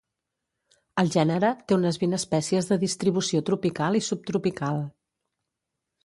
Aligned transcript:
El 1.01 1.09
gènere 1.15 1.49
té 1.67 1.75
unes 1.75 1.99
vint 2.03 2.17
espècies 2.17 2.69
de 2.71 2.77
distribució 2.83 3.41
tropical 3.51 3.99
i 4.01 4.01
subtropical. 4.07 4.81